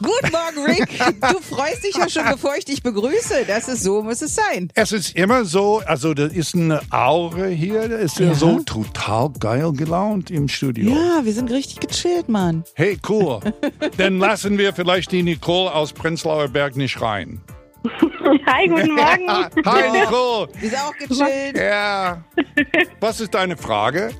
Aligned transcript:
Guten 0.00 0.30
Morgen, 0.30 0.70
Rick. 0.70 0.96
Du 1.20 1.40
freust 1.40 1.82
dich 1.84 1.96
ja 1.96 2.08
schon, 2.08 2.24
bevor 2.30 2.54
ich 2.56 2.64
dich 2.64 2.82
begrüße. 2.82 3.44
Das 3.48 3.66
ist 3.68 3.82
so, 3.82 4.00
muss 4.02 4.22
es 4.22 4.34
sein. 4.36 4.70
Es 4.74 4.92
ist 4.92 5.16
immer 5.16 5.44
so, 5.44 5.82
also 5.86 6.14
da 6.14 6.26
ist 6.26 6.54
eine 6.54 6.80
Aura 6.90 7.46
hier, 7.46 7.88
da 7.88 7.96
ist 7.96 8.18
ja 8.20 8.26
Ja. 8.28 8.34
so 8.34 8.60
total 8.60 9.30
geil 9.40 9.72
gelaunt 9.72 10.30
im 10.30 10.46
Studio. 10.48 10.92
Ja, 10.94 11.24
wir 11.24 11.32
sind 11.32 11.50
richtig 11.50 11.80
gechillt, 11.80 12.28
Mann. 12.28 12.62
Hey, 12.74 12.96
cool. 13.08 13.40
Dann 13.96 14.18
lassen 14.20 14.56
wir 14.56 14.72
vielleicht 14.72 15.10
die 15.10 15.24
Nicole 15.24 15.72
aus 15.74 15.92
Prenzlauer 15.92 16.48
Berg 16.48 16.76
nicht 16.76 17.00
rein. 17.02 17.40
Hi, 18.46 18.68
guten 18.68 18.94
Morgen. 18.94 19.28
Hi, 19.66 19.90
Nicole. 20.00 20.48
Wir 20.60 20.70
sind 20.70 20.78
auch 20.80 20.96
gechillt. 20.96 21.56
Ja. 21.56 22.22
Was 23.00 23.20
ist 23.20 23.34
deine 23.34 23.56
Frage? 23.56 24.10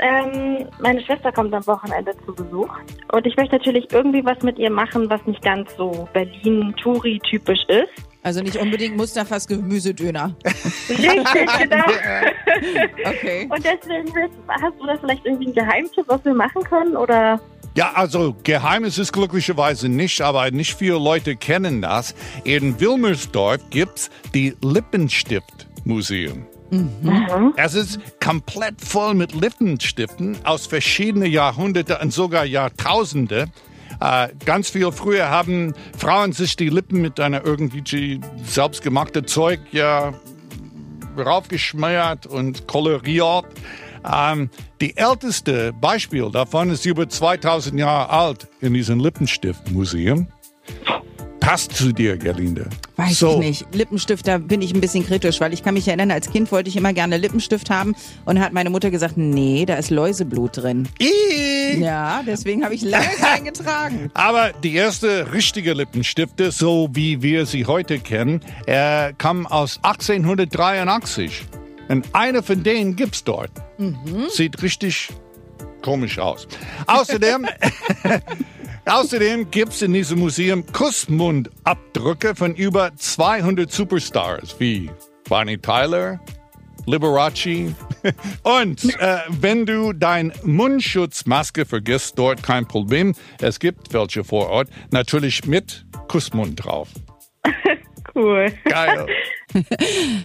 Ähm, 0.00 0.68
meine 0.80 1.02
Schwester 1.02 1.32
kommt 1.32 1.52
am 1.54 1.66
Wochenende 1.66 2.12
zu 2.24 2.34
Besuch 2.34 2.68
und 3.12 3.26
ich 3.26 3.36
möchte 3.36 3.56
natürlich 3.56 3.86
irgendwie 3.92 4.24
was 4.24 4.42
mit 4.42 4.58
ihr 4.58 4.70
machen, 4.70 5.08
was 5.10 5.24
nicht 5.26 5.42
ganz 5.42 5.74
so 5.76 6.08
Berlin-Touri-typisch 6.12 7.64
ist. 7.68 8.10
Also 8.22 8.42
nicht 8.42 8.56
unbedingt 8.56 8.96
Mustafas 8.96 9.46
Gemüsedöner. 9.46 10.34
Richtig, 10.88 11.58
genau. 11.58 11.84
Okay. 13.04 13.48
Und 13.50 13.64
deswegen 13.64 14.12
hast 14.48 14.78
du 14.78 14.86
da 14.86 14.96
vielleicht 14.98 15.24
irgendwie 15.24 15.46
einen 15.46 15.54
Geheimtipp, 15.54 16.04
was 16.06 16.24
wir 16.24 16.34
machen 16.34 16.62
können? 16.64 16.96
Oder 16.96 17.40
Ja, 17.74 17.92
also 17.94 18.36
geheim 18.42 18.84
ist 18.84 18.98
es 18.98 19.12
glücklicherweise 19.12 19.88
nicht, 19.88 20.20
aber 20.20 20.50
nicht 20.50 20.74
viele 20.74 20.98
Leute 20.98 21.36
kennen 21.36 21.80
das. 21.80 22.14
In 22.44 22.78
Wilmersdorf 22.78 23.60
gibt's 23.70 24.10
die 24.34 24.54
Lippenstift-Museum. 24.62 26.46
Es 27.56 27.74
ist 27.74 27.98
komplett 28.22 28.80
voll 28.80 29.14
mit 29.14 29.34
Lippenstiften 29.34 30.36
aus 30.44 30.66
verschiedenen 30.66 31.30
Jahrhunderten 31.30 31.96
und 32.00 32.12
sogar 32.12 32.44
Jahrtausende. 32.44 33.46
Äh, 34.00 34.28
ganz 34.44 34.70
viel 34.70 34.92
früher 34.92 35.28
haben 35.28 35.74
Frauen 35.96 36.32
sich 36.32 36.56
die 36.56 36.68
Lippen 36.68 37.00
mit 37.02 37.20
einer 37.20 37.44
irgendwie 37.44 38.20
selbstgemachten 38.44 39.26
Zeug 39.26 39.60
ja 39.72 40.14
raufgeschmiert 41.18 42.26
und 42.26 42.66
koloriert. 42.66 43.46
Ähm, 44.10 44.48
die 44.80 44.96
älteste 44.96 45.72
Beispiel 45.72 46.30
davon 46.30 46.70
ist 46.70 46.86
über 46.86 47.08
2000 47.08 47.78
Jahre 47.78 48.08
alt 48.08 48.48
in 48.60 48.72
diesem 48.74 49.00
Lippenstiftmuseum. 49.00 50.28
Passt 51.40 51.76
zu 51.76 51.92
dir, 51.92 52.16
Gerlinde. 52.16 52.68
Weiß 53.00 53.18
so. 53.18 53.32
ich 53.32 53.38
nicht. 53.38 53.74
Lippenstift, 53.74 54.26
da 54.28 54.38
bin 54.38 54.60
ich 54.60 54.74
ein 54.74 54.80
bisschen 54.80 55.06
kritisch, 55.06 55.40
weil 55.40 55.54
ich 55.54 55.62
kann 55.62 55.74
mich 55.74 55.88
erinnern, 55.88 56.10
als 56.10 56.30
Kind 56.30 56.52
wollte 56.52 56.68
ich 56.68 56.76
immer 56.76 56.92
gerne 56.92 57.16
Lippenstift 57.16 57.70
haben 57.70 57.94
und 58.26 58.40
hat 58.40 58.52
meine 58.52 58.68
Mutter 58.68 58.90
gesagt, 58.90 59.16
nee, 59.16 59.64
da 59.64 59.74
ist 59.74 59.90
Läuseblut 59.90 60.58
drin. 60.58 60.88
Ih! 60.98 61.80
Ja, 61.80 62.22
deswegen 62.26 62.62
habe 62.62 62.74
ich 62.74 62.82
lange 62.82 63.08
keinen 63.18 63.44
getragen. 63.44 64.10
Aber 64.14 64.52
die 64.52 64.74
erste 64.74 65.32
richtige 65.32 65.72
Lippenstifte, 65.72 66.50
so 66.50 66.90
wie 66.92 67.22
wir 67.22 67.46
sie 67.46 67.64
heute 67.64 68.00
kennen, 68.00 68.42
äh, 68.66 69.12
kam 69.16 69.46
aus 69.46 69.78
1883. 69.82 71.46
Und 71.88 72.06
eine 72.12 72.42
von 72.42 72.62
denen 72.62 72.96
gibt's 72.96 73.24
dort. 73.24 73.50
Sieht 74.28 74.62
richtig 74.62 75.08
komisch 75.82 76.18
aus. 76.18 76.46
Außerdem, 76.86 77.46
außerdem 78.86 79.50
gibt's 79.50 79.82
in 79.82 79.94
diesem 79.94 80.18
Museum 80.18 80.64
Kussmundabdrücke 80.66 81.89
von 82.34 82.54
über 82.54 82.92
200 82.96 83.70
Superstars 83.70 84.56
wie 84.58 84.90
Bonnie 85.28 85.58
Tyler, 85.58 86.18
Liberace. 86.86 87.74
Und 88.42 88.84
äh, 88.98 89.18
wenn 89.28 89.66
du 89.66 89.92
dein 89.92 90.32
Mundschutzmaske 90.42 91.66
vergisst, 91.66 92.18
dort 92.18 92.42
kein 92.42 92.66
Problem. 92.66 93.14
Es 93.40 93.58
gibt 93.58 93.92
welche 93.92 94.24
vor 94.24 94.48
Ort, 94.48 94.68
natürlich 94.90 95.44
mit 95.46 95.84
Kussmund 96.08 96.64
drauf. 96.64 96.88
cool. 98.14 98.52
Geil. 98.64 99.06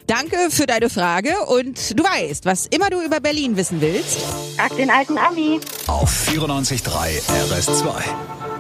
Danke 0.08 0.38
für 0.50 0.66
deine 0.66 0.90
Frage 0.90 1.34
und 1.48 2.00
du 2.00 2.04
weißt, 2.04 2.46
was 2.46 2.68
immer 2.68 2.90
du 2.90 3.02
über 3.02 3.20
Berlin 3.20 3.58
wissen 3.58 3.82
willst. 3.82 4.22
Frag 4.56 4.76
den 4.78 4.90
alten 4.90 5.18
Ami. 5.18 5.60
Auf 5.88 6.10
94.3 6.30 7.22
RS2. 7.50 8.55